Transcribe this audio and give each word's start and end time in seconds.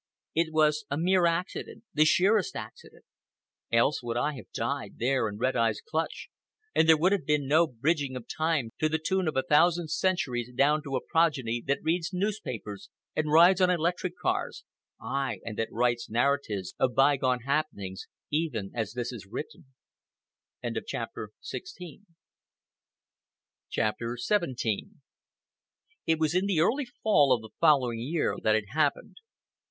It 0.33 0.51
was 0.51 0.83
a 0.89 0.97
mere 0.97 1.27
accident—the 1.27 2.05
sheerest 2.05 2.55
accident. 2.55 3.05
Else 3.71 4.01
would 4.01 4.17
I 4.17 4.33
have 4.33 4.51
died, 4.51 4.95
there 4.97 5.29
in 5.29 5.37
Red 5.37 5.55
Eye's 5.55 5.79
clutch, 5.79 6.27
and 6.73 6.89
there 6.89 6.97
would 6.97 7.11
have 7.11 7.27
been 7.27 7.45
no 7.47 7.67
bridging 7.67 8.15
of 8.15 8.25
time 8.27 8.71
to 8.79 8.89
the 8.89 8.97
tune 8.97 9.27
of 9.27 9.37
a 9.37 9.43
thousand 9.43 9.91
centuries 9.91 10.49
down 10.55 10.81
to 10.85 10.95
a 10.95 11.05
progeny 11.05 11.63
that 11.67 11.83
reads 11.83 12.09
newspapers 12.13 12.89
and 13.15 13.31
rides 13.31 13.61
on 13.61 13.69
electric 13.69 14.17
cars—ay, 14.17 15.37
and 15.45 15.55
that 15.59 15.71
writes 15.71 16.09
narratives 16.09 16.73
of 16.79 16.95
bygone 16.95 17.41
happenings 17.41 18.07
even 18.31 18.71
as 18.73 18.93
this 18.93 19.11
is 19.11 19.27
written. 19.27 19.67
CHAPTER 20.87 21.29
XVII 24.17 24.87
It 26.07 26.17
was 26.19 26.33
in 26.33 26.45
the 26.47 26.59
early 26.59 26.87
fall 27.03 27.31
of 27.31 27.43
the 27.43 27.55
following 27.59 27.99
year 27.99 28.35
that 28.41 28.55
it 28.55 28.69
happened. 28.69 29.17